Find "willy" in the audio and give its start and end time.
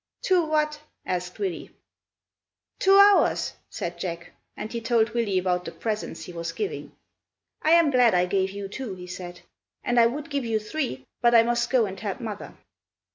1.37-1.69, 5.11-5.37